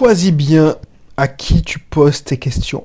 choisis 0.00 0.32
bien 0.32 0.76
à 1.18 1.28
qui 1.28 1.60
tu 1.60 1.78
poses 1.78 2.24
tes 2.24 2.38
questions. 2.38 2.84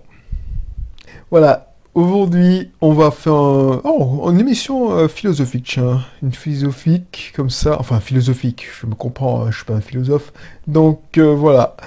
Voilà, 1.31 1.73
aujourd'hui, 1.93 2.71
on 2.81 2.91
va 2.91 3.09
faire 3.09 3.31
un- 3.35 3.79
oh, 3.85 4.29
une 4.29 4.41
émission 4.41 4.91
euh, 4.91 5.07
philosophique, 5.07 5.65
tiens. 5.65 6.01
Une 6.21 6.33
philosophique 6.33 7.31
comme 7.33 7.49
ça, 7.49 7.77
enfin 7.79 8.01
philosophique, 8.01 8.65
je 8.81 8.85
me 8.85 8.95
comprends, 8.95 9.43
hein, 9.45 9.47
je 9.51 9.55
suis 9.55 9.65
pas 9.65 9.75
un 9.75 9.79
philosophe. 9.81 10.33
Donc 10.67 10.99
euh, 11.17 11.33
voilà. 11.33 11.77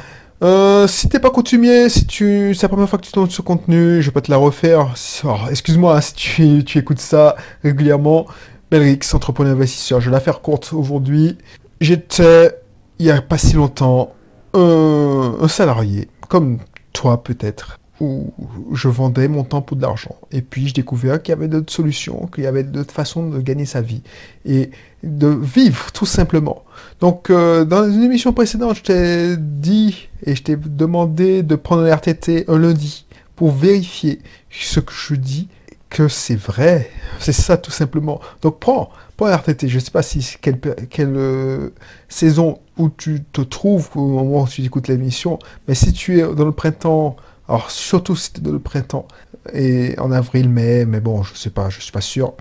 Euh, 0.43 0.87
si 0.89 1.11
t'es 1.11 1.21
pas 1.21 1.29
coutumier, 1.31 1.91
si 1.91 2.07
c'est 2.09 2.63
la 2.63 2.69
première 2.71 2.89
fois 2.89 2.99
que 2.99 3.05
tu 3.05 3.13
tombes 3.13 3.29
ce 3.29 3.43
contenu, 3.43 4.01
je 4.01 4.07
vais 4.07 4.13
pas 4.15 4.23
te 4.23 4.31
la 4.31 4.39
refaire. 4.39 4.95
Oh, 5.25 5.35
Excuse-moi 5.51 5.95
hein, 5.95 6.01
si 6.01 6.15
tu, 6.15 6.65
tu 6.65 6.79
écoutes 6.79 7.01
ça 7.01 7.37
régulièrement. 7.63 8.27
Belrix, 8.71 9.01
entrepreneur 9.13 9.53
investisseur, 9.53 10.01
je 10.01 10.07
vais 10.09 10.13
la 10.13 10.21
faire 10.21 10.41
courte 10.41 10.73
aujourd'hui. 10.73 11.37
J'étais, 11.83 12.53
il 12.99 13.05
y 13.05 13.11
a 13.11 13.21
pas 13.21 13.37
si 13.37 13.57
longtemps, 13.57 14.13
un, 14.55 15.49
salarié, 15.49 16.09
comme 16.29 16.59
toi 16.93 17.23
peut-être, 17.23 17.79
où 18.01 18.33
je 18.73 18.89
vendais 18.89 19.29
mon 19.29 19.45
temps 19.45 19.63
pour 19.63 19.77
de 19.77 19.83
l'argent. 19.83 20.17
Et 20.31 20.43
puis 20.43 20.69
je 20.69 20.75
découvrais 20.75 21.21
qu'il 21.21 21.33
y 21.33 21.37
avait 21.37 21.49
d'autres 21.49 21.73
solutions, 21.73 22.29
qu'il 22.33 22.45
y 22.45 22.47
avait 22.47 22.63
d'autres 22.63 22.95
façons 22.95 23.29
de 23.29 23.41
gagner 23.41 23.67
sa 23.67 23.81
vie 23.81 24.03
et 24.45 24.71
de 25.03 25.29
vivre 25.29 25.91
tout 25.93 26.07
simplement. 26.07 26.65
Donc 27.01 27.31
euh, 27.31 27.65
dans 27.65 27.91
une 27.91 28.03
émission 28.03 28.33
précédente, 28.33 28.77
je 28.77 28.83
t'ai 28.83 29.37
dit 29.37 30.09
et 30.25 30.35
je 30.35 30.43
t'ai 30.43 30.57
demandé 30.57 31.43
de 31.43 31.57
prendre 31.57 31.83
un 31.83 31.95
RTT 31.95 32.45
un 32.49 32.59
lundi 32.59 33.07
pour 33.37 33.53
vérifier 33.53 34.21
ce 34.51 34.81
que 34.81 34.93
je 34.93 35.15
dis 35.15 35.49
que 35.91 36.09
c'est 36.09 36.37
vrai. 36.37 36.91
C'est 37.19 37.33
ça 37.33 37.57
tout 37.57 37.71
simplement. 37.71 38.21
Donc 38.43 38.61
prends, 38.61 38.91
prends 39.17 39.27
un 39.27 39.37
RTT. 39.37 39.69
Je 39.69 39.77
ne 39.77 39.81
sais 39.81 39.91
pas 39.91 40.03
si 40.03 40.37
quelle, 40.41 40.61
quelle 40.91 41.17
euh, 41.17 41.71
saison 42.09 42.61
où 42.77 42.91
tu 42.91 43.25
te 43.25 43.41
trouves 43.41 43.89
au 43.95 44.07
moment 44.07 44.43
où 44.43 44.49
tu 44.49 44.63
écoutes 44.63 44.89
l'émission, 44.89 45.39
mais 45.67 45.75
si 45.75 45.93
tu 45.93 46.21
es 46.21 46.23
dans 46.23 46.45
le 46.45 46.53
printemps, 46.53 47.17
alors 47.49 47.71
surtout 47.71 48.15
si 48.15 48.33
tu 48.33 48.41
es 48.41 48.43
dans 48.43 48.53
le 48.53 48.61
printemps 48.61 49.07
et 49.53 49.99
en 49.99 50.13
avril, 50.13 50.49
mai, 50.49 50.85
mais 50.85 51.01
bon, 51.01 51.23
je 51.23 51.35
sais 51.35 51.51
pas, 51.51 51.71
je 51.71 51.81
suis 51.81 51.93
pas 51.93 52.01
sûr. 52.01 52.35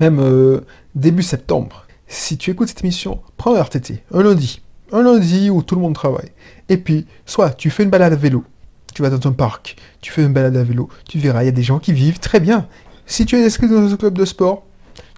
Même 0.00 0.20
euh, 0.20 0.60
début 0.94 1.22
septembre. 1.22 1.86
Si 2.06 2.36
tu 2.36 2.50
écoutes 2.50 2.68
cette 2.68 2.84
émission, 2.84 3.22
prends 3.36 3.54
un 3.54 3.62
RTT, 3.62 4.02
un 4.12 4.22
lundi. 4.22 4.60
Un 4.92 5.02
lundi 5.02 5.48
où 5.48 5.62
tout 5.62 5.74
le 5.74 5.80
monde 5.80 5.94
travaille. 5.94 6.30
Et 6.68 6.76
puis, 6.76 7.06
soit 7.24 7.50
tu 7.50 7.70
fais 7.70 7.82
une 7.82 7.90
balade 7.90 8.12
à 8.12 8.16
vélo, 8.16 8.44
tu 8.92 9.02
vas 9.02 9.10
dans 9.10 9.28
un 9.28 9.32
parc, 9.32 9.76
tu 10.00 10.12
fais 10.12 10.22
une 10.22 10.32
balade 10.32 10.56
à 10.56 10.62
vélo, 10.64 10.88
tu 11.08 11.18
verras, 11.18 11.42
il 11.42 11.46
y 11.46 11.48
a 11.48 11.52
des 11.52 11.62
gens 11.62 11.78
qui 11.78 11.92
vivent 11.92 12.18
très 12.18 12.40
bien. 12.40 12.66
Si 13.06 13.26
tu 13.26 13.36
es 13.38 13.44
inscrit 13.44 13.68
dans 13.68 13.92
un 13.92 13.96
club 13.96 14.16
de 14.16 14.24
sport, 14.24 14.64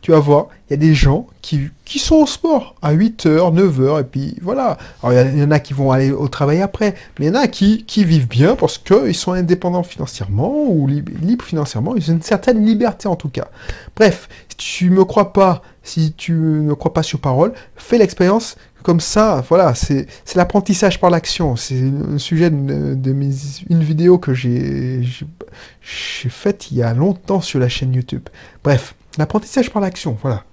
tu 0.00 0.10
vas 0.10 0.18
voir, 0.18 0.48
il 0.68 0.72
y 0.72 0.74
a 0.74 0.76
des 0.76 0.92
gens 0.92 1.26
qui, 1.40 1.70
sont 1.98 2.16
au 2.16 2.26
sport 2.26 2.74
à 2.82 2.92
8h, 2.94 3.54
9h, 3.54 4.00
et 4.00 4.04
puis 4.04 4.36
voilà. 4.42 4.76
Alors 5.02 5.18
il 5.32 5.38
y 5.38 5.42
en 5.42 5.50
a 5.50 5.58
qui 5.60 5.72
vont 5.72 5.92
aller 5.92 6.10
au 6.10 6.28
travail 6.28 6.60
après, 6.60 6.94
mais 7.18 7.26
il 7.26 7.28
y 7.28 7.30
en 7.30 7.40
a 7.40 7.46
qui, 7.46 7.84
qui 7.84 8.04
vivent 8.04 8.28
bien 8.28 8.54
parce 8.54 8.76
qu'ils 8.76 9.14
sont 9.14 9.32
indépendants 9.32 9.82
financièrement 9.82 10.66
ou 10.68 10.86
lib- 10.88 11.08
libres 11.22 11.44
financièrement, 11.44 11.96
ils 11.96 12.10
ont 12.10 12.14
une 12.14 12.22
certaine 12.22 12.66
liberté 12.66 13.08
en 13.08 13.16
tout 13.16 13.30
cas. 13.30 13.48
Bref, 13.96 14.28
si 14.50 14.56
tu 14.56 14.90
me 14.90 15.06
crois 15.06 15.32
pas, 15.32 15.62
si 15.82 16.12
tu 16.12 16.32
ne 16.32 16.74
crois 16.74 16.92
pas 16.92 17.02
sur 17.02 17.18
parole, 17.18 17.54
fais 17.76 17.96
l'expérience 17.96 18.56
comme 18.84 19.00
ça, 19.00 19.42
voilà, 19.48 19.74
c'est 19.74 20.06
l'apprentissage 20.34 21.00
par 21.00 21.08
l'action. 21.08 21.56
C'est 21.56 21.80
un 21.80 22.18
sujet 22.18 22.50
de, 22.50 23.12
mes, 23.12 23.30
une 23.70 23.82
vidéo 23.82 24.18
que 24.18 24.34
j'ai 24.34 25.02
faite 25.80 26.70
il 26.70 26.76
y 26.76 26.82
a 26.82 26.92
longtemps 26.92 27.40
sur 27.40 27.58
la 27.58 27.70
chaîne 27.70 27.94
YouTube. 27.94 28.28
Bref, 28.62 28.94
l'apprentissage 29.16 29.70
par 29.70 29.80
l'action, 29.80 30.18
voilà. 30.20 30.44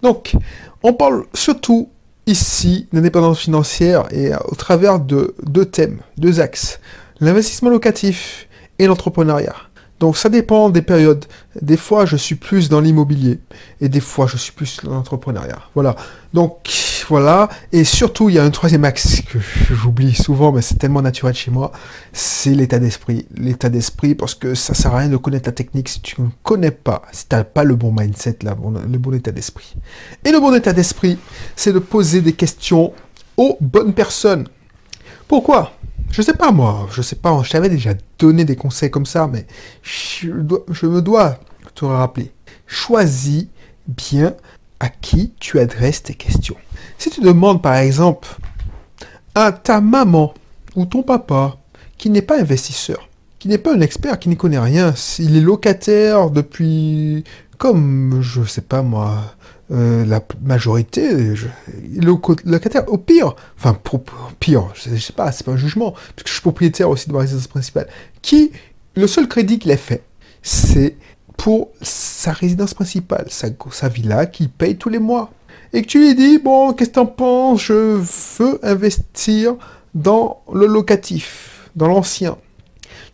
Donc, 0.00 0.36
on 0.84 0.92
parle 0.92 1.24
surtout 1.34 1.90
ici 2.26 2.86
d'indépendance 2.92 3.40
financière 3.40 4.04
et 4.12 4.30
au 4.44 4.54
travers 4.54 5.00
de 5.00 5.34
deux 5.42 5.64
thèmes, 5.64 5.98
deux 6.18 6.40
axes. 6.40 6.78
L'investissement 7.18 7.70
locatif 7.70 8.46
et 8.78 8.86
l'entrepreneuriat. 8.86 9.56
Donc 10.00 10.16
ça 10.16 10.30
dépend 10.30 10.70
des 10.70 10.80
périodes. 10.80 11.26
Des 11.60 11.76
fois, 11.76 12.06
je 12.06 12.16
suis 12.16 12.34
plus 12.34 12.70
dans 12.70 12.80
l'immobilier 12.80 13.38
et 13.82 13.90
des 13.90 14.00
fois, 14.00 14.26
je 14.26 14.38
suis 14.38 14.52
plus 14.52 14.80
dans 14.82 14.92
l'entrepreneuriat. 14.92 15.58
Voilà. 15.74 15.94
Donc 16.32 16.70
voilà. 17.08 17.50
Et 17.70 17.84
surtout, 17.84 18.30
il 18.30 18.36
y 18.36 18.38
a 18.38 18.44
un 18.44 18.50
troisième 18.50 18.86
axe 18.86 19.20
que 19.20 19.38
j'oublie 19.70 20.14
souvent, 20.14 20.52
mais 20.52 20.62
c'est 20.62 20.76
tellement 20.76 21.02
naturel 21.02 21.34
chez 21.34 21.50
moi. 21.50 21.70
C'est 22.14 22.54
l'état 22.54 22.78
d'esprit. 22.78 23.26
L'état 23.36 23.68
d'esprit, 23.68 24.14
parce 24.14 24.34
que 24.34 24.54
ça 24.54 24.72
sert 24.72 24.94
à 24.94 25.00
rien 25.00 25.10
de 25.10 25.18
connaître 25.18 25.48
la 25.48 25.52
technique 25.52 25.90
si 25.90 26.00
tu 26.00 26.18
ne 26.22 26.28
connais 26.42 26.70
pas, 26.70 27.02
si 27.12 27.28
tu 27.28 27.36
n'as 27.36 27.44
pas 27.44 27.64
le 27.64 27.76
bon 27.76 27.92
mindset, 27.92 28.38
le 28.42 28.98
bon 28.98 29.12
état 29.12 29.32
d'esprit. 29.32 29.74
Et 30.24 30.32
le 30.32 30.40
bon 30.40 30.54
état 30.54 30.72
d'esprit, 30.72 31.18
c'est 31.56 31.74
de 31.74 31.78
poser 31.78 32.22
des 32.22 32.32
questions 32.32 32.94
aux 33.36 33.58
bonnes 33.60 33.92
personnes. 33.92 34.48
Pourquoi? 35.28 35.72
Je 36.10 36.22
sais 36.22 36.34
pas 36.34 36.50
moi, 36.50 36.88
je 36.92 37.02
sais 37.02 37.16
pas, 37.16 37.40
je 37.42 37.50
t'avais 37.50 37.68
déjà 37.68 37.92
donné 38.18 38.44
des 38.44 38.56
conseils 38.56 38.90
comme 38.90 39.06
ça, 39.06 39.28
mais 39.28 39.46
je, 39.82 40.28
dois- 40.30 40.64
je 40.70 40.86
me 40.86 41.00
dois 41.02 41.38
te 41.74 41.84
rappeler. 41.84 42.32
Choisis 42.66 43.46
bien 43.86 44.34
à 44.80 44.88
qui 44.88 45.32
tu 45.38 45.58
adresses 45.60 46.02
tes 46.02 46.14
questions. 46.14 46.56
Si 46.98 47.10
tu 47.10 47.20
demandes 47.20 47.62
par 47.62 47.76
exemple 47.76 48.28
à 49.34 49.52
ta 49.52 49.80
maman 49.80 50.34
ou 50.74 50.84
ton 50.86 51.02
papa 51.02 51.56
qui 51.96 52.10
n'est 52.10 52.22
pas 52.22 52.40
investisseur, 52.40 53.08
qui 53.38 53.48
n'est 53.48 53.58
pas 53.58 53.74
un 53.74 53.80
expert, 53.80 54.18
qui 54.18 54.28
n'y 54.28 54.36
connaît 54.36 54.58
rien, 54.58 54.94
s'il 54.96 55.36
est 55.36 55.40
locataire 55.40 56.30
depuis, 56.30 57.24
comme 57.56 58.18
je 58.20 58.42
sais 58.44 58.60
pas 58.62 58.82
moi, 58.82 59.34
euh, 59.70 60.04
la 60.04 60.20
majorité, 60.42 61.12
le 61.12 62.16
locataire, 62.44 62.84
au 62.88 62.98
pire, 62.98 63.34
enfin, 63.56 63.74
pour, 63.74 64.00
au 64.00 64.34
pire, 64.38 64.68
je, 64.74 64.90
je 64.94 65.00
sais 65.00 65.12
pas, 65.12 65.30
c'est 65.32 65.44
pas 65.44 65.52
un 65.52 65.56
jugement, 65.56 65.92
parce 65.92 66.22
que 66.24 66.28
je 66.28 66.32
suis 66.32 66.42
propriétaire 66.42 66.90
aussi 66.90 67.08
de 67.08 67.12
ma 67.12 67.20
résidence 67.20 67.46
principale, 67.46 67.88
qui, 68.22 68.52
le 68.96 69.06
seul 69.06 69.28
crédit 69.28 69.58
qu'il 69.58 69.70
a 69.72 69.76
fait, 69.76 70.02
c'est 70.42 70.96
pour 71.36 71.70
sa 71.80 72.32
résidence 72.32 72.74
principale, 72.74 73.26
sa, 73.28 73.48
sa 73.70 73.88
villa 73.88 74.26
qu'il 74.26 74.50
paye 74.50 74.76
tous 74.76 74.88
les 74.90 74.98
mois. 74.98 75.30
Et 75.72 75.82
que 75.82 75.86
tu 75.86 76.00
lui 76.00 76.14
dis, 76.14 76.38
bon, 76.38 76.72
qu'est-ce 76.72 76.90
que 76.90 76.94
t'en 76.96 77.06
penses? 77.06 77.62
Je 77.62 78.02
veux 78.38 78.58
investir 78.62 79.54
dans 79.94 80.42
le 80.52 80.66
locatif, 80.66 81.70
dans 81.76 81.86
l'ancien. 81.86 82.36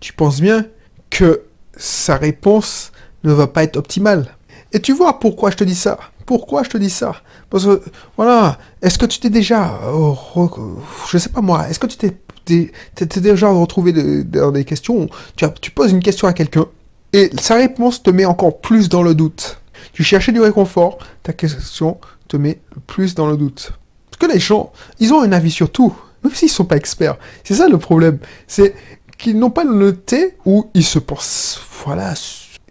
Tu 0.01 0.13
penses 0.13 0.41
bien 0.41 0.67
que 1.11 1.43
sa 1.77 2.17
réponse 2.17 2.93
ne 3.25 3.33
va 3.33 3.47
pas 3.47 3.63
être 3.63 3.77
optimale. 3.77 4.35
Et 4.73 4.81
tu 4.81 4.93
vois 4.93 5.21
pourquoi 5.21 5.51
je 5.51 5.57
te 5.57 5.65
dis 5.65 5.75
ça? 5.75 5.99
Pourquoi 6.27 6.65
je 6.65 6.71
te 6.71 6.77
dis 6.77 6.91
ça? 6.91 7.15
Parce 7.49 7.65
que, 7.65 7.83
voilà, 8.17 8.59
est-ce 8.83 8.99
que 8.99 9.07
tu 9.07 9.21
t'es 9.21 9.31
déjà, 9.31 9.81
re- 9.85 10.77
je 11.09 11.19
sais 11.19 11.29
pas 11.29 11.41
moi, 11.41 11.69
est-ce 11.69 11.79
que 11.79 11.87
tu 11.87 11.97
t'es 11.97 13.21
déjà 13.21 13.49
retrouvé 13.49 13.93
dans 14.25 14.51
des 14.51 14.65
questions, 14.65 15.03
où 15.03 15.09
tu, 15.37 15.47
tu 15.61 15.71
poses 15.71 15.93
une 15.93 16.03
question 16.03 16.27
à 16.29 16.33
quelqu'un, 16.33 16.67
et 17.13 17.31
sa 17.41 17.55
réponse 17.55 18.03
te 18.03 18.11
met 18.11 18.25
encore 18.25 18.61
plus 18.61 18.89
dans 18.89 19.03
le 19.03 19.15
doute. 19.15 19.61
Tu 19.93 20.03
cherchais 20.03 20.33
du 20.33 20.41
réconfort, 20.41 20.99
ta 21.23 21.33
question 21.33 21.99
te 22.29 22.37
met 22.37 22.59
plus 22.87 23.15
dans 23.15 23.29
le 23.29 23.37
doute. 23.37 23.71
Parce 24.11 24.19
que 24.19 24.33
les 24.33 24.41
gens, 24.41 24.73
ils 24.99 25.15
ont 25.15 25.23
un 25.23 25.33
avis 25.33 25.51
sur 25.51 25.71
tout, 25.71 25.95
même 26.25 26.35
s'ils 26.35 26.51
sont 26.51 26.65
pas 26.65 26.77
experts. 26.77 27.17
C'est 27.45 27.55
ça 27.55 27.69
le 27.69 27.79
problème. 27.79 28.19
C'est 28.49 28.75
qu'ils 29.17 29.39
n'ont 29.39 29.51
pas 29.51 29.65
noté 29.65 30.37
ou 30.45 30.69
ils 30.75 30.85
se 30.85 30.99
pensent, 30.99 31.61
voilà, 31.85 32.15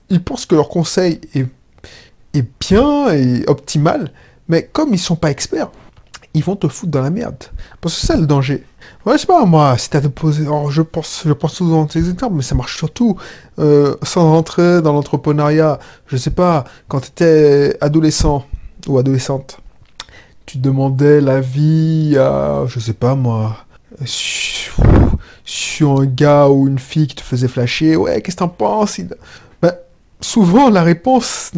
ils 0.09 0.21
pensent 0.21 0.45
que 0.45 0.55
leur 0.55 0.69
conseil 0.69 1.21
est, 1.33 1.47
bien 2.43 3.13
et 3.13 3.43
optimal, 3.47 4.11
mais 4.47 4.69
comme 4.71 4.93
ils 4.93 4.99
sont 4.99 5.15
pas 5.15 5.31
experts, 5.31 5.69
ils 6.33 6.43
vont 6.43 6.55
te 6.55 6.67
foutre 6.67 6.91
dans 6.91 7.01
la 7.01 7.09
merde. 7.09 7.43
Parce 7.81 7.95
que 7.95 8.01
c'est 8.01 8.07
ça 8.07 8.17
le 8.17 8.27
danger. 8.27 8.63
Ouais, 9.05 9.13
je 9.13 9.19
sais 9.19 9.27
pas, 9.27 9.45
moi, 9.45 9.77
si 9.77 9.89
t'as 9.89 10.01
de 10.01 10.07
poser, 10.07 10.43
alors 10.43 10.69
je 10.69 10.81
pense, 10.81 11.23
je 11.25 11.33
pense 11.33 11.53
souvent 11.53 11.85
à 11.85 11.89
ces 11.89 12.09
exemples, 12.09 12.35
mais 12.35 12.43
ça 12.43 12.55
marche 12.55 12.77
surtout, 12.77 13.15
euh, 13.59 13.95
sans 14.03 14.29
rentrer 14.31 14.81
dans 14.81 14.93
l'entrepreneuriat, 14.93 15.79
je 16.07 16.17
sais 16.17 16.31
pas, 16.31 16.65
quand 16.87 16.99
t'étais 16.99 17.77
adolescent 17.81 18.45
ou 18.87 18.97
adolescente, 18.97 19.59
tu 20.45 20.57
demandais 20.57 21.21
l'avis 21.21 22.17
à, 22.17 22.65
je 22.67 22.79
sais 22.79 22.93
pas 22.93 23.15
moi, 23.15 23.57
sur, 24.05 25.99
un 25.99 26.05
gars 26.05 26.49
ou 26.49 26.67
une 26.67 26.79
fille 26.79 27.07
qui 27.07 27.15
te 27.15 27.21
faisait 27.21 27.47
flasher, 27.47 27.95
ouais, 27.95 28.21
qu'est-ce 28.21 28.35
que 28.35 28.39
t'en 28.39 28.49
penses? 28.49 28.99
Souvent, 30.21 30.69
la 30.69 30.83
réponse, 30.83 31.51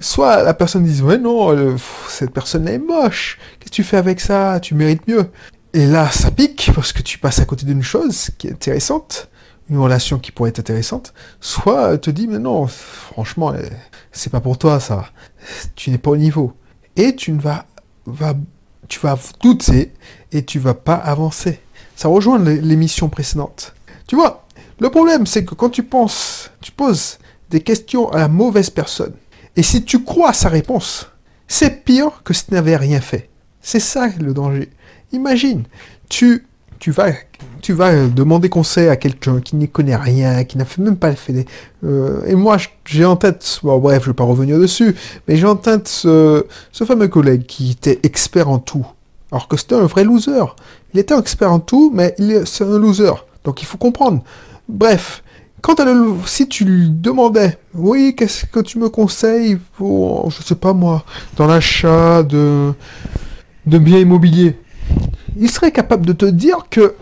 soit 0.00 0.42
la 0.42 0.54
personne 0.54 0.84
dit, 0.84 1.02
ouais, 1.02 1.18
non, 1.18 1.76
cette 2.08 2.32
personne 2.32 2.68
est 2.68 2.78
moche, 2.78 3.38
qu'est-ce 3.58 3.70
que 3.70 3.74
tu 3.76 3.84
fais 3.84 3.96
avec 3.96 4.20
ça? 4.20 4.60
Tu 4.60 4.74
mérites 4.74 5.06
mieux. 5.08 5.30
Et 5.72 5.86
là, 5.86 6.10
ça 6.10 6.30
pique 6.30 6.70
parce 6.74 6.92
que 6.92 7.02
tu 7.02 7.18
passes 7.18 7.38
à 7.38 7.44
côté 7.44 7.64
d'une 7.64 7.82
chose 7.82 8.30
qui 8.38 8.48
est 8.48 8.52
intéressante, 8.52 9.28
une 9.68 9.78
relation 9.78 10.18
qui 10.18 10.32
pourrait 10.32 10.50
être 10.50 10.58
intéressante, 10.58 11.14
soit 11.40 11.96
te 11.98 12.10
dit, 12.10 12.26
mais 12.26 12.40
non, 12.40 12.66
franchement, 12.66 13.54
c'est 14.10 14.30
pas 14.30 14.40
pour 14.40 14.58
toi 14.58 14.80
ça, 14.80 15.06
tu 15.76 15.90
n'es 15.90 15.98
pas 15.98 16.10
au 16.10 16.16
niveau. 16.16 16.52
Et 16.96 17.14
tu 17.14 17.30
ne 17.30 17.40
vas, 17.40 17.66
va, 18.04 18.34
tu 18.88 18.98
vas 18.98 19.16
douter 19.40 19.92
et 20.32 20.44
tu 20.44 20.58
vas 20.58 20.74
pas 20.74 20.96
avancer. 20.96 21.60
Ça 21.94 22.08
rejoint 22.08 22.40
l'é- 22.40 22.60
l'émission 22.60 23.08
précédente. 23.08 23.74
Tu 24.08 24.16
vois, 24.16 24.44
le 24.80 24.90
problème 24.90 25.24
c'est 25.24 25.44
que 25.44 25.54
quand 25.54 25.70
tu 25.70 25.84
penses, 25.84 26.50
tu 26.60 26.72
poses 26.72 27.19
des 27.50 27.60
questions 27.60 28.10
à 28.10 28.18
la 28.18 28.28
mauvaise 28.28 28.70
personne, 28.70 29.14
et 29.56 29.62
si 29.62 29.84
tu 29.84 30.04
crois 30.04 30.30
à 30.30 30.34
sa 30.34 30.48
réponse, 30.48 31.08
c'est 31.48 31.84
pire 31.84 32.22
que 32.24 32.32
si 32.32 32.46
tu 32.46 32.54
n'avais 32.54 32.76
rien 32.76 33.00
fait. 33.00 33.28
C'est 33.60 33.80
ça 33.80 34.08
le 34.20 34.32
danger. 34.32 34.70
Imagine, 35.12 35.64
tu, 36.08 36.46
tu 36.78 36.92
vas 36.92 37.10
tu 37.60 37.72
vas 37.72 38.06
demander 38.06 38.48
conseil 38.48 38.88
à 38.88 38.96
quelqu'un 38.96 39.40
qui 39.40 39.56
n'y 39.56 39.68
connaît 39.68 39.96
rien, 39.96 40.44
qui 40.44 40.58
n'a 40.58 40.64
fait 40.64 40.82
même 40.82 40.96
pas 40.96 41.10
le 41.10 41.16
fait. 41.16 41.46
Euh, 41.84 42.24
et 42.26 42.34
moi, 42.34 42.56
j'ai 42.86 43.04
en 43.04 43.16
tête, 43.16 43.60
bon 43.62 43.78
bref, 43.78 44.02
je 44.04 44.10
vais 44.10 44.14
pas 44.14 44.24
revenir 44.24 44.58
dessus, 44.58 44.96
mais 45.28 45.36
j'ai 45.36 45.46
en 45.46 45.56
tête 45.56 45.88
ce, 45.88 46.44
fameux 46.72 47.08
collègue 47.08 47.44
qui 47.46 47.72
était 47.72 48.00
expert 48.02 48.48
en 48.48 48.58
tout, 48.58 48.86
alors 49.30 49.48
que 49.48 49.56
c'était 49.56 49.74
un 49.74 49.86
vrai 49.86 50.04
loser. 50.04 50.44
Il 50.94 51.00
était 51.00 51.16
expert 51.18 51.52
en 51.52 51.60
tout, 51.60 51.92
mais 51.94 52.14
c'est 52.46 52.64
un 52.64 52.78
loser. 52.78 53.12
Donc 53.44 53.62
il 53.62 53.66
faut 53.66 53.78
comprendre. 53.78 54.22
Bref, 54.68 55.22
quand 55.60 55.80
le, 55.80 56.14
si 56.26 56.48
tu 56.48 56.64
lui 56.64 56.90
demandais, 56.90 57.58
oui, 57.74 58.14
qu'est-ce 58.16 58.46
que 58.46 58.60
tu 58.60 58.78
me 58.78 58.88
conseilles 58.88 59.58
pour, 59.76 60.30
je 60.30 60.42
sais 60.42 60.54
pas 60.54 60.72
moi, 60.72 61.04
dans 61.36 61.46
l'achat 61.46 62.22
de, 62.22 62.72
de 63.66 63.78
biens 63.78 63.98
immobiliers, 63.98 64.58
il 65.36 65.50
serait 65.50 65.72
capable 65.72 66.06
de 66.06 66.12
te 66.12 66.24
dire 66.24 66.66
que, 66.70 66.94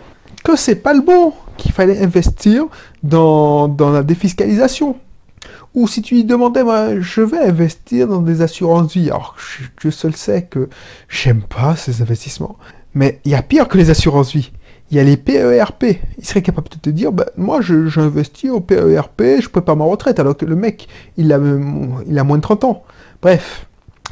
que 0.45 0.57
c'est 0.57 0.77
pas 0.77 0.95
le 0.95 1.01
bon, 1.01 1.33
qu'il 1.57 1.73
fallait 1.73 2.03
investir 2.03 2.67
dans, 3.03 3.69
dans 3.69 3.91
la 3.91 4.03
défiscalisation. 4.03 4.97
Ou 5.75 5.87
si 5.87 6.03
tu 6.03 6.15
lui 6.15 6.25
demandais, 6.25 6.63
je 7.01 7.21
vais 7.21 7.39
investir 7.39 8.09
dans 8.09 8.23
des 8.23 8.43
assurances 8.43 8.93
vie, 8.93 9.11
alors 9.11 9.37
je, 9.39 9.65
je 9.81 9.91
seul 9.91 10.17
sais 10.17 10.43
que 10.43 10.69
j'aime 11.09 11.43
pas 11.43 11.77
ces 11.77 12.03
investissements. 12.03 12.57
Mais 12.95 13.21
il 13.25 13.33
y 13.33 13.35
a 13.35 13.43
pire 13.43 13.69
que 13.69 13.77
les 13.77 13.91
assurances 13.91 14.33
vie 14.33 14.51
il 14.91 14.97
y 14.97 15.01
a 15.01 15.05
les 15.05 15.17
PERP. 15.17 15.85
Il 16.19 16.25
serait 16.25 16.43
capable 16.43 16.69
de 16.69 16.77
te 16.77 16.91
dire, 16.91 17.13
bah, 17.13 17.27
moi, 17.37 17.61
j'investis 17.61 18.51
au 18.51 18.61
PERP, 18.61 19.41
je 19.41 19.49
prépare 19.49 19.77
ma 19.77 19.85
retraite, 19.85 20.19
alors 20.19 20.37
que 20.37 20.45
le 20.45 20.57
mec, 20.57 20.89
il 21.17 21.33
a, 21.33 21.39
il 22.07 22.19
a 22.19 22.25
moins 22.25 22.39
de 22.39 22.43
30 22.43 22.65
ans. 22.65 22.85
Bref, 23.21 23.67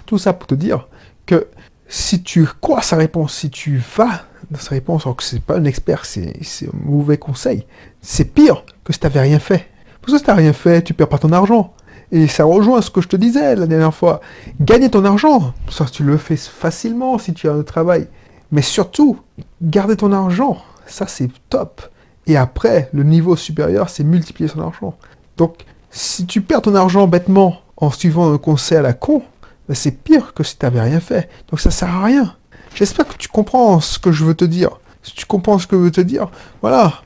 tout 0.05 0.19
ça 0.19 0.33
pour 0.33 0.47
te 0.47 0.55
dire 0.55 0.89
que 1.25 1.47
si 1.89 2.23
tu 2.23 2.47
crois 2.61 2.83
sa 2.83 2.97
réponse, 2.97 3.35
si 3.35 3.51
tu 3.51 3.81
vas 3.97 4.23
dans 4.51 4.59
sa 4.59 4.71
réponse, 4.71 5.07
alors 5.07 5.17
que 5.17 5.23
c'est 5.23 5.43
pas 5.43 5.57
un 5.57 5.65
expert, 5.65 6.05
c'est 6.05 6.29
un 6.29 6.71
mauvais 6.85 7.19
conseil, 7.19 7.67
c'est 8.01 8.25
pire 8.25 8.65
que 8.85 8.93
si 8.93 8.99
tu 8.99 9.07
n'avais 9.07 9.21
rien 9.21 9.39
fait. 9.39 9.67
Parce 10.01 10.13
que 10.13 10.19
si 10.19 10.25
tu 10.25 10.31
n'as 10.31 10.37
rien 10.37 10.53
fait, 10.53 10.83
tu 10.83 10.95
perds 10.95 11.09
pas 11.09 11.19
ton 11.19 11.33
argent. 11.33 11.75
Et 12.13 12.29
ça 12.29 12.45
rejoint 12.45 12.81
ce 12.83 12.91
que 12.91 13.01
je 13.01 13.09
te 13.09 13.17
disais 13.17 13.57
la 13.57 13.67
dernière 13.67 13.95
fois. 13.95 14.21
Gagner 14.61 14.89
ton 14.89 15.05
argent, 15.05 15.53
ça 15.69 15.87
tu 15.87 16.05
le 16.05 16.17
fais 16.17 16.37
facilement 16.37 17.19
si 17.19 17.35
tu 17.35 17.49
as 17.49 17.53
un 17.53 17.63
travail. 17.63 18.07
Mais 18.53 18.63
surtout, 18.63 19.19
garder 19.61 19.97
ton 19.97 20.13
argent, 20.13 20.59
ça 20.87 21.07
c'est 21.07 21.31
top. 21.49 21.83
Et 22.27 22.37
après, 22.37 22.89
le 22.93 23.05
niveau 23.05 23.37
supérieur, 23.37 23.89
c'est 23.89 24.05
multiplier 24.05 24.49
son 24.49 24.61
argent. 24.61 24.97
Donc, 25.37 25.65
si 25.91 26.27
tu 26.27 26.41
perds 26.41 26.63
ton 26.63 26.75
argent 26.75 27.07
bêtement 27.07 27.61
en 27.77 27.91
suivant 27.91 28.33
un 28.33 28.39
conseil 28.39 28.79
à 28.79 28.83
la 28.83 28.93
con, 28.93 29.23
ben, 29.69 29.75
c'est 29.75 29.93
pire 29.93 30.35
que 30.35 30.43
si 30.43 30.57
tu 30.57 30.65
n'avais 30.65 30.81
rien 30.81 31.01
fait. 31.01 31.29
Donc 31.51 31.61
ça 31.61 31.71
sert 31.71 31.89
à 31.89 32.05
rien. 32.05 32.35
J'espère 32.75 33.07
que 33.07 33.17
tu 33.17 33.29
comprends 33.29 33.81
ce 33.81 33.99
que 33.99 34.13
je 34.13 34.25
veux 34.25 34.35
te 34.35 34.45
dire. 34.45 34.71
Si 35.03 35.15
tu 35.15 35.27
comprends 35.27 35.59
ce 35.59 35.67
que 35.67 35.77
je 35.77 35.83
veux 35.83 35.91
te 35.91 36.01
dire, 36.01 36.29
voilà. 36.61 37.03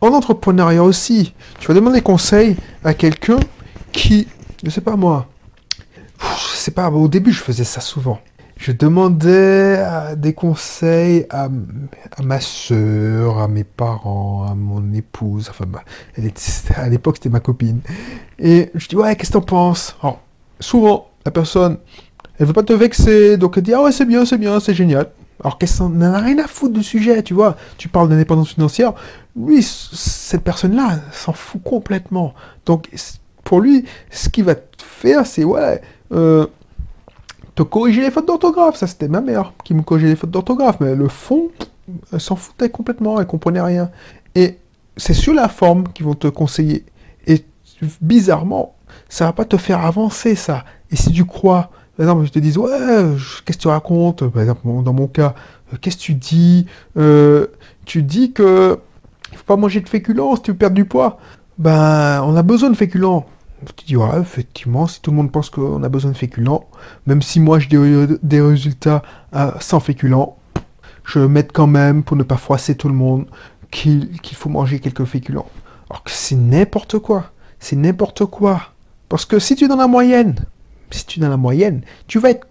En 0.00 0.08
entrepreneuriat 0.08 0.82
aussi, 0.82 1.34
tu 1.60 1.68
vas 1.68 1.74
demander 1.74 2.00
conseil 2.00 2.56
à 2.82 2.94
quelqu'un 2.94 3.38
qui, 3.92 4.26
je 4.64 4.70
sais 4.70 4.80
pas 4.80 4.96
moi, 4.96 5.28
sais 6.62 6.70
pas, 6.70 6.90
au 6.90 7.08
début 7.08 7.32
je 7.32 7.42
faisais 7.42 7.64
ça 7.64 7.80
souvent 7.80 8.20
je 8.56 8.72
demandais 8.72 9.76
euh, 9.78 10.14
des 10.16 10.34
conseils 10.34 11.26
à, 11.30 11.48
ma 12.22 12.40
soeur, 12.40 13.38
à 13.38 13.48
mes 13.48 13.64
parents, 13.64 14.46
à 14.48 14.54
mon 14.54 14.92
épouse. 14.92 15.48
Enfin, 15.50 15.64
bah, 15.66 15.82
elle 16.16 16.26
était, 16.26 16.42
à 16.76 16.88
l'époque, 16.88 17.16
c'était 17.16 17.28
ma 17.28 17.40
copine. 17.40 17.80
Et 18.38 18.70
je 18.74 18.88
dis, 18.88 18.96
ouais, 18.96 19.16
qu'est-ce 19.16 19.30
que 19.30 19.38
t'en 19.38 19.40
penses? 19.40 19.96
Alors, 20.02 20.20
souvent, 20.60 21.08
la 21.24 21.30
personne, 21.30 21.78
elle 22.38 22.46
veut 22.46 22.52
pas 22.52 22.62
te 22.62 22.72
vexer, 22.72 23.36
donc 23.36 23.56
elle 23.56 23.62
dit, 23.62 23.74
ah 23.74 23.82
ouais, 23.82 23.92
c'est 23.92 24.06
bien, 24.06 24.24
c'est 24.24 24.38
bien, 24.38 24.60
c'est 24.60 24.74
génial. 24.74 25.10
Alors 25.42 25.58
qu'elle 25.58 25.68
n'en 25.80 26.14
a 26.14 26.20
rien 26.20 26.38
à 26.38 26.46
foutre 26.46 26.74
du 26.74 26.84
sujet, 26.84 27.22
tu 27.22 27.34
vois. 27.34 27.56
Tu 27.76 27.88
parles 27.88 28.08
d'indépendance 28.08 28.50
financière. 28.50 28.92
Lui, 29.36 29.62
cette 29.62 30.42
personne-là, 30.42 31.00
s'en 31.10 31.32
fout 31.32 31.62
complètement. 31.62 32.34
Donc, 32.64 32.88
pour 33.42 33.60
lui, 33.60 33.84
ce 34.10 34.28
qu'il 34.28 34.44
va 34.44 34.54
faire, 34.78 35.26
c'est, 35.26 35.42
ouais, 35.42 35.80
euh, 36.12 36.46
te 37.54 37.62
corriger 37.62 38.00
les 38.00 38.10
fautes 38.10 38.26
d'orthographe. 38.26 38.76
Ça, 38.76 38.86
c'était 38.86 39.08
ma 39.08 39.20
mère 39.20 39.52
qui 39.64 39.74
me 39.74 39.82
corrigeait 39.82 40.08
les 40.08 40.16
fautes 40.16 40.30
d'orthographe. 40.30 40.76
Mais 40.80 40.94
le 40.94 41.08
fond, 41.08 41.48
elle 42.12 42.20
s'en 42.20 42.36
foutait 42.36 42.70
complètement, 42.70 43.20
elle 43.20 43.26
comprenait 43.26 43.60
rien. 43.60 43.90
Et 44.34 44.58
c'est 44.96 45.14
sur 45.14 45.34
la 45.34 45.48
forme 45.48 45.84
qu'ils 45.92 46.06
vont 46.06 46.14
te 46.14 46.28
conseiller. 46.28 46.84
Et 47.26 47.44
bizarrement, 48.00 48.76
ça 49.08 49.26
va 49.26 49.32
pas 49.32 49.44
te 49.44 49.56
faire 49.56 49.84
avancer, 49.84 50.34
ça. 50.34 50.64
Et 50.90 50.96
si 50.96 51.12
tu 51.12 51.24
crois, 51.24 51.70
par 51.96 52.04
exemple, 52.04 52.26
je 52.26 52.32
te 52.32 52.38
dis, 52.38 52.56
ouais, 52.56 52.70
qu'est-ce 53.44 53.58
que 53.58 53.62
tu 53.62 53.68
racontes? 53.68 54.26
Par 54.28 54.42
exemple, 54.42 54.62
dans 54.82 54.92
mon 54.92 55.06
cas, 55.06 55.34
euh, 55.72 55.76
qu'est-ce 55.80 55.96
que 55.96 56.02
tu 56.02 56.14
dis? 56.14 56.66
Euh, 56.96 57.46
Tu 57.84 58.02
dis 58.02 58.32
que 58.32 58.78
il 59.32 59.38
faut 59.38 59.44
pas 59.44 59.56
manger 59.56 59.80
de 59.80 59.88
féculents 59.88 60.36
si 60.36 60.42
tu 60.42 60.50
veux 60.52 60.56
perdre 60.56 60.76
du 60.76 60.84
poids. 60.84 61.18
Ben, 61.58 62.22
on 62.22 62.36
a 62.36 62.42
besoin 62.42 62.70
de 62.70 62.76
féculents 62.76 63.26
tu 63.76 63.84
dis, 63.86 63.96
ouais, 63.96 64.20
effectivement, 64.20 64.86
si 64.86 65.00
tout 65.00 65.10
le 65.10 65.16
monde 65.16 65.30
pense 65.30 65.50
qu'on 65.50 65.82
a 65.82 65.88
besoin 65.88 66.10
de 66.10 66.16
féculents, 66.16 66.68
même 67.06 67.22
si 67.22 67.40
moi 67.40 67.58
je 67.58 67.68
dis 67.68 67.76
des 68.22 68.40
résultats 68.40 69.02
sans 69.60 69.80
féculents, 69.80 70.36
je 71.04 71.18
mettre 71.18 71.52
quand 71.52 71.66
même, 71.66 72.02
pour 72.02 72.16
ne 72.16 72.22
pas 72.22 72.36
froisser 72.36 72.74
tout 72.74 72.88
le 72.88 72.94
monde, 72.94 73.26
qu'il 73.70 74.08
faut 74.34 74.48
manger 74.48 74.78
quelques 74.78 75.04
féculents. 75.04 75.48
Alors 75.90 76.02
que 76.04 76.10
c'est 76.10 76.36
n'importe 76.36 76.98
quoi. 76.98 77.32
C'est 77.58 77.76
n'importe 77.76 78.24
quoi. 78.26 78.60
Parce 79.08 79.24
que 79.24 79.38
si 79.38 79.56
tu 79.56 79.64
es 79.64 79.68
dans 79.68 79.76
la 79.76 79.86
moyenne, 79.86 80.36
si 80.90 81.06
tu 81.06 81.18
es 81.18 81.22
dans 81.22 81.28
la 81.28 81.36
moyenne, 81.36 81.82
tu 82.06 82.18
vas 82.18 82.30
être 82.30 82.46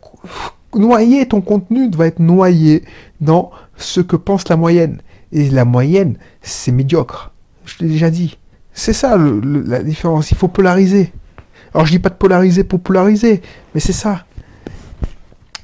noyé, 0.73 1.27
ton 1.27 1.41
contenu 1.41 1.89
va 1.91 2.07
être 2.07 2.19
noyé 2.19 2.83
dans 3.19 3.51
ce 3.77 3.99
que 4.01 4.15
pense 4.15 4.47
la 4.49 4.57
moyenne. 4.57 5.01
Et 5.31 5.49
la 5.49 5.65
moyenne, 5.65 6.17
c'est 6.41 6.71
médiocre. 6.71 7.31
Je 7.65 7.75
l'ai 7.79 7.89
déjà 7.89 8.09
dit. 8.09 8.37
C'est 8.73 8.93
ça 8.93 9.17
la 9.17 9.83
différence. 9.83 10.31
Il 10.31 10.37
faut 10.37 10.47
polariser. 10.47 11.11
Alors 11.73 11.85
je 11.85 11.91
dis 11.91 11.99
pas 11.99 12.09
de 12.09 12.15
polariser 12.15 12.63
pour 12.63 12.81
polariser, 12.81 13.41
mais 13.73 13.79
c'est 13.79 13.93
ça. 13.93 14.25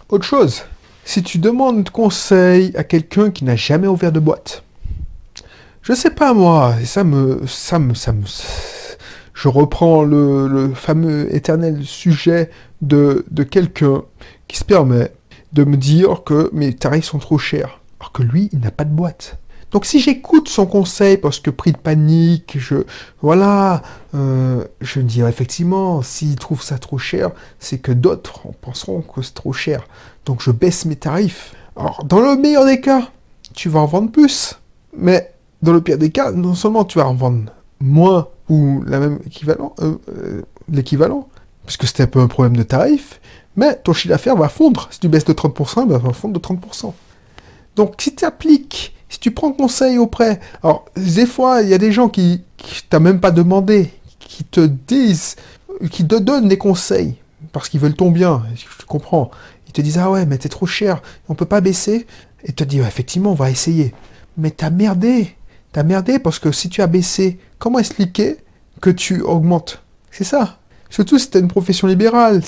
Autre 0.10 0.26
chose, 0.26 0.64
si 1.04 1.22
tu 1.22 1.38
demandes 1.38 1.90
conseil 1.90 2.72
à 2.78 2.84
quelqu'un 2.84 3.30
qui 3.30 3.44
n'a 3.44 3.58
jamais 3.58 3.88
ouvert 3.88 4.14
de 4.14 4.20
boîte, 4.22 4.64
je 5.82 5.94
sais 5.94 6.12
pas 6.12 6.34
moi, 6.34 6.76
ça 6.86 7.04
me, 7.04 7.46
ça 7.46 7.80
me, 7.80 7.94
ça 7.94 8.14
me, 8.14 8.24
je 9.34 9.48
reprends 9.48 10.04
le, 10.04 10.72
fameux 10.76 11.34
éternel 11.36 11.84
sujet 11.84 12.50
de, 12.82 13.26
de 13.32 13.44
quelqu'un 13.44 14.04
qui 14.48 14.58
se 14.58 14.64
permet 14.64 15.12
de 15.54 15.64
me 15.64 15.78
dire 15.78 16.24
que 16.26 16.50
mes 16.54 16.74
tarifs 16.74 17.06
sont 17.06 17.20
trop 17.20 17.38
chers, 17.38 17.80
alors 18.00 18.12
que 18.12 18.24
lui, 18.24 18.50
il 18.54 18.60
n'a 18.60 18.72
pas 18.72 18.84
de 18.84 18.94
boîte. 18.94 19.38
Donc 19.72 19.86
si 19.86 20.00
j'écoute 20.00 20.48
son 20.48 20.66
conseil 20.66 21.18
parce 21.18 21.40
que 21.40 21.50
pris 21.50 21.74
de 21.74 21.78
panique, 21.78 22.58
je 22.58 22.78
voilà, 23.22 23.82
euh, 24.16 24.64
je 24.80 25.00
me 25.00 25.06
dirais 25.06 25.30
effectivement, 25.30 26.02
s'il 26.02 26.36
trouve 26.38 26.62
ça 26.62 26.78
trop 26.78 26.98
cher, 26.98 27.32
c'est 27.60 27.80
que 27.80 27.92
d'autres 27.92 28.48
penseront 28.62 29.02
que 29.02 29.22
c'est 29.22 29.34
trop 29.34 29.54
cher. 29.54 29.86
Donc 30.26 30.42
je 30.42 30.52
baisse 30.52 30.86
mes 30.86 30.96
tarifs. 30.96 31.54
Alors 31.76 32.04
dans 32.06 32.22
le 32.22 32.38
meilleur 32.38 32.66
des 32.66 32.80
cas, 32.80 33.10
tu 33.54 33.68
vas 33.68 33.80
en 33.80 33.86
vendre 33.86 34.12
plus, 34.12 34.58
mais 34.96 35.34
dans 35.62 35.74
le 35.74 35.82
pire 35.82 35.98
des 35.98 36.12
cas, 36.12 36.32
non 36.32 36.56
seulement 36.56 36.86
tu 36.86 37.00
vas 37.00 37.08
en 37.08 37.16
vendre 37.16 37.52
moins 37.82 38.30
ou 38.50 38.84
la 38.88 39.00
même 39.00 39.20
équivalent, 39.26 39.76
euh, 39.80 39.96
euh, 40.10 40.42
l'équivalent, 40.72 41.28
puisque 41.66 41.86
c'était 41.88 42.04
un 42.04 42.08
peu 42.08 42.22
un 42.22 42.28
problème 42.28 42.56
de 42.56 42.64
tarif, 42.64 43.20
mais 43.58 43.76
ton 43.76 43.92
chiffre 43.92 44.14
d'affaires 44.14 44.38
va 44.38 44.48
fondre. 44.48 44.88
Si 44.92 45.00
tu 45.00 45.10
baisses 45.10 45.26
de 45.26 45.34
30%, 45.34 45.84
il 45.84 45.90
va 45.90 46.14
fondre 46.14 46.40
de 46.40 46.40
30%. 46.40 46.94
Donc 47.76 47.96
si 48.00 48.16
tu 48.16 48.24
appliques 48.24 48.96
si 49.10 49.20
tu 49.20 49.32
prends 49.32 49.52
conseil 49.52 49.98
auprès, 49.98 50.40
alors 50.64 50.86
des 50.96 51.26
fois 51.26 51.62
il 51.62 51.70
y 51.70 51.74
a 51.74 51.78
des 51.78 51.92
gens 51.92 52.10
qui, 52.10 52.44
t'as 52.90 53.00
même 53.00 53.20
pas 53.20 53.32
demandé, 53.32 53.92
qui 54.20 54.44
te 54.44 54.60
disent, 54.60 55.36
qui 55.92 56.06
te 56.06 56.16
donnent 56.16 56.48
des 56.48 56.58
conseils 56.58 57.16
parce 57.52 57.70
qu'ils 57.70 57.80
veulent 57.80 57.96
ton 57.96 58.12
bien. 58.12 58.44
Je 58.56 58.86
comprends. 58.86 59.32
Ils 59.68 59.74
te 59.74 59.82
disent 59.82 59.98
ah 59.98 60.12
ouais 60.12 60.26
mais 60.26 60.38
t'es 60.38 60.50
trop 60.50 60.66
cher, 60.66 61.02
on 61.30 61.36
peut 61.36 61.46
pas 61.46 61.62
baisser. 61.62 62.08
Et 62.44 62.52
te 62.52 62.64
dis 62.64 62.80
effectivement 62.80 63.32
on 63.32 63.36
va 63.36 63.50
essayer. 63.50 63.94
Mais 64.38 64.52
t'as 64.52 64.70
merdé, 64.70 65.36
t'as 65.72 65.84
merdé 65.84 66.20
parce 66.20 66.40
que 66.40 66.52
si 66.52 66.70
tu 66.70 66.82
as 66.82 66.88
baissé, 66.88 67.40
comment 67.58 67.80
expliquer 67.80 68.38
que 68.82 68.90
tu 68.90 69.22
augmentes? 69.22 69.82
C'est 70.12 70.24
ça. 70.24 70.60
Surtout 70.90 71.18
si 71.20 71.30
t'as 71.30 71.40
une 71.40 71.48
profession 71.48 71.88
libérale. 71.88 72.42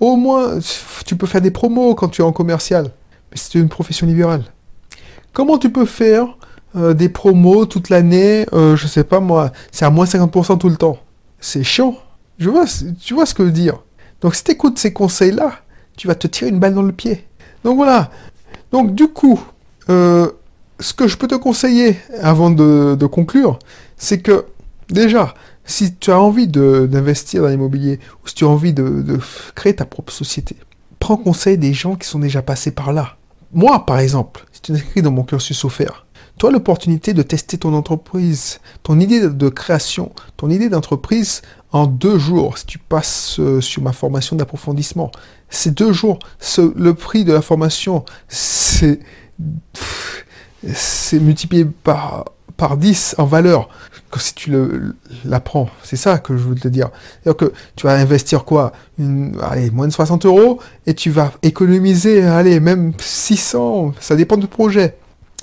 Au 0.00 0.16
moins 0.16 0.58
tu 1.04 1.16
peux 1.16 1.26
faire 1.26 1.40
des 1.40 1.50
promos 1.50 1.94
quand 1.94 2.08
tu 2.08 2.22
es 2.22 2.24
en 2.24 2.32
commercial. 2.32 2.92
Mais 3.30 3.36
c'est 3.36 3.58
une 3.58 3.68
profession 3.68 4.06
libérale. 4.06 4.44
Comment 5.38 5.56
tu 5.56 5.70
peux 5.70 5.84
faire 5.84 6.36
euh, 6.74 6.94
des 6.94 7.08
promos 7.08 7.64
toute 7.64 7.90
l'année 7.90 8.44
euh, 8.52 8.74
Je 8.74 8.88
sais 8.88 9.04
pas 9.04 9.20
moi, 9.20 9.52
c'est 9.70 9.84
à 9.84 9.90
moins 9.90 10.04
50% 10.04 10.58
tout 10.58 10.68
le 10.68 10.74
temps. 10.74 10.98
C'est 11.38 11.62
chiant. 11.62 11.94
Tu 12.40 12.48
vois 12.48 12.66
ce 12.66 13.34
que 13.34 13.44
je 13.44 13.44
veux 13.44 13.52
dire. 13.52 13.78
Donc 14.20 14.34
si 14.34 14.42
tu 14.42 14.50
écoutes 14.50 14.80
ces 14.80 14.92
conseils-là, 14.92 15.60
tu 15.96 16.08
vas 16.08 16.16
te 16.16 16.26
tirer 16.26 16.50
une 16.50 16.58
balle 16.58 16.74
dans 16.74 16.82
le 16.82 16.90
pied. 16.90 17.24
Donc 17.62 17.76
voilà. 17.76 18.10
Donc 18.72 18.96
du 18.96 19.06
coup, 19.06 19.40
euh, 19.90 20.28
ce 20.80 20.92
que 20.92 21.06
je 21.06 21.16
peux 21.16 21.28
te 21.28 21.36
conseiller 21.36 21.96
avant 22.20 22.50
de, 22.50 23.06
conclure, 23.06 23.60
c'est 23.96 24.18
que 24.18 24.44
déjà, 24.90 25.34
si 25.64 25.94
tu 25.94 26.10
as 26.10 26.20
envie 26.20 26.48
d'investir 26.48 27.42
dans 27.42 27.48
l'immobilier 27.48 28.00
ou 28.24 28.26
si 28.26 28.34
tu 28.34 28.44
as 28.44 28.48
envie 28.48 28.72
de 28.72 29.20
créer 29.54 29.76
ta 29.76 29.84
propre 29.84 30.12
société, 30.12 30.56
prends 30.98 31.16
conseil 31.16 31.58
des 31.58 31.74
gens 31.74 31.94
qui 31.94 32.08
sont 32.08 32.18
déjà 32.18 32.42
passés 32.42 32.72
par 32.72 32.92
là. 32.92 33.18
Moi, 33.52 33.86
par 33.86 33.98
exemple, 33.98 34.46
si 34.52 34.60
tu 34.60 34.72
t'inscris 34.72 35.02
dans 35.02 35.10
mon 35.10 35.24
cursus 35.24 35.64
offert, 35.64 36.06
as 36.46 36.50
l'opportunité 36.50 37.14
de 37.14 37.22
tester 37.22 37.58
ton 37.58 37.74
entreprise, 37.74 38.60
ton 38.82 39.00
idée 39.00 39.28
de 39.28 39.48
création, 39.48 40.12
ton 40.36 40.50
idée 40.50 40.68
d'entreprise 40.68 41.42
en 41.72 41.86
deux 41.86 42.18
jours 42.18 42.58
si 42.58 42.66
tu 42.66 42.78
passes 42.78 43.40
euh, 43.40 43.60
sur 43.60 43.82
ma 43.82 43.92
formation 43.92 44.36
d'approfondissement. 44.36 45.10
C'est 45.50 45.74
deux 45.74 45.92
jours. 45.92 46.18
le 46.58 46.92
prix 46.92 47.24
de 47.24 47.32
la 47.32 47.42
formation, 47.42 48.04
c'est 48.28 49.00
multiplié 51.12 51.64
par, 51.64 52.26
par 52.58 52.76
10 52.76 53.14
en 53.16 53.24
valeur 53.24 53.70
que 54.10 54.20
si 54.20 54.34
tu 54.34 54.52
l'apprends. 55.24 55.70
C'est 55.82 55.96
ça 55.96 56.18
que 56.18 56.36
je 56.36 56.42
veux 56.42 56.54
te 56.54 56.68
dire. 56.68 56.90
cest 57.24 57.36
que 57.36 57.52
tu 57.76 57.86
vas 57.86 57.94
investir 57.94 58.44
quoi? 58.44 58.72
Allez, 59.40 59.70
moins 59.70 59.86
de 59.86 59.92
60 59.92 60.26
euros 60.26 60.58
et 60.86 60.92
tu 60.92 61.10
vas 61.10 61.32
économiser, 61.42 62.22
allez, 62.24 62.60
même 62.60 62.92
600, 62.98 63.94
ça 64.00 64.16
dépend 64.16 64.36
du 64.36 64.48
projet. 64.48 64.96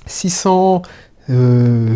600, 0.05 0.83
euh, 1.31 1.95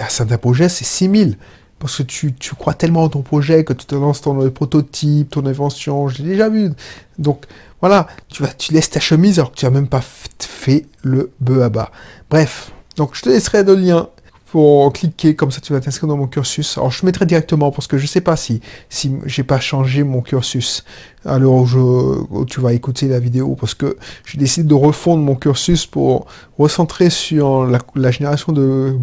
à 0.00 0.08
certains 0.08 0.38
projets, 0.38 0.68
c'est 0.68 0.84
6000 0.84 1.36
parce 1.78 1.96
que 1.96 2.04
tu, 2.04 2.32
crois 2.56 2.74
tellement 2.74 3.02
en 3.02 3.08
ton 3.08 3.22
projet 3.22 3.64
que 3.64 3.72
tu 3.72 3.86
te 3.86 3.96
lances 3.96 4.20
ton 4.20 4.48
prototype, 4.50 5.30
ton 5.30 5.44
invention, 5.46 6.06
je 6.06 6.22
l'ai 6.22 6.28
déjà 6.28 6.48
vu. 6.48 6.70
Donc 7.18 7.46
voilà, 7.80 8.06
tu, 8.28 8.44
vas, 8.44 8.52
tu 8.52 8.72
laisses 8.72 8.90
ta 8.90 9.00
chemise 9.00 9.40
alors 9.40 9.50
que 9.50 9.56
tu 9.56 9.64
n'as 9.64 9.72
même 9.72 9.88
pas 9.88 10.02
fait 10.38 10.86
le 11.02 11.32
bœuf 11.40 11.62
à 11.62 11.68
bas. 11.70 11.90
Bref, 12.30 12.70
donc 12.96 13.16
je 13.16 13.22
te 13.22 13.30
laisserai 13.30 13.64
le 13.64 13.74
lien 13.74 14.08
pour 14.52 14.92
cliquer, 14.92 15.34
comme 15.34 15.50
ça 15.50 15.62
tu 15.62 15.72
vas 15.72 15.80
t'inscrire 15.80 16.08
dans 16.08 16.18
mon 16.18 16.26
cursus. 16.26 16.76
Alors 16.76 16.90
je 16.90 17.06
mettrai 17.06 17.24
directement 17.24 17.70
parce 17.70 17.86
que 17.86 17.96
je 17.96 18.06
sais 18.06 18.20
pas 18.20 18.36
si 18.36 18.60
si 18.90 19.10
j'ai 19.24 19.44
pas 19.44 19.58
changé 19.58 20.02
mon 20.02 20.20
cursus 20.20 20.84
à 21.24 21.38
l'heure 21.38 21.54
où, 21.54 22.44
tu 22.44 22.60
vas 22.60 22.74
écouter 22.74 23.08
la 23.08 23.18
vidéo 23.18 23.56
parce 23.58 23.72
que 23.72 23.96
j'ai 24.26 24.36
décidé 24.36 24.68
de 24.68 24.74
refondre 24.74 25.22
mon 25.22 25.36
cursus 25.36 25.86
pour 25.86 26.26
recentrer 26.58 27.08
sur 27.08 27.64
la, 27.64 28.10
génération 28.10 28.52
de, 28.52 28.94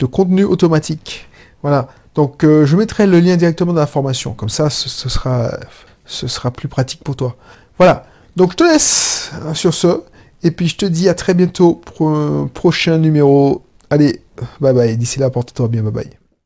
de 0.00 0.06
contenu 0.06 0.42
automatique. 0.42 1.28
Voilà. 1.62 1.86
Donc 2.16 2.42
euh, 2.42 2.66
je 2.66 2.76
mettrai 2.76 3.06
le 3.06 3.20
lien 3.20 3.36
directement 3.36 3.72
dans 3.72 3.82
la 3.82 3.86
formation, 3.86 4.32
comme 4.32 4.48
ça 4.48 4.70
ce, 4.70 4.88
sera, 5.08 5.56
ce 6.04 6.26
sera 6.26 6.50
plus 6.50 6.66
pratique 6.66 7.04
pour 7.04 7.14
toi. 7.14 7.36
Voilà, 7.78 8.06
donc 8.34 8.50
je 8.50 8.56
te 8.56 8.64
laisse 8.64 9.30
hein, 9.46 9.54
sur 9.54 9.72
ce, 9.72 10.02
et 10.42 10.50
puis 10.50 10.66
je 10.66 10.76
te 10.76 10.86
dis 10.86 11.08
à 11.08 11.14
très 11.14 11.34
bientôt 11.34 11.74
pour 11.74 12.10
un 12.10 12.48
prochain 12.52 12.98
numéro. 12.98 13.62
Allez, 13.88 14.20
bye 14.60 14.72
bye, 14.72 14.96
d'ici 14.96 15.18
là 15.18 15.30
porte-toi 15.30 15.68
bien, 15.68 15.82
bye 15.82 15.92
bye. 15.92 16.19